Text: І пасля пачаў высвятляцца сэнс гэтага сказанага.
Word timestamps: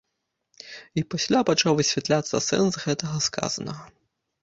І 1.01 1.03
пасля 1.15 1.39
пачаў 1.51 1.71
высвятляцца 1.81 2.43
сэнс 2.49 2.73
гэтага 2.89 3.17
сказанага. 3.31 3.83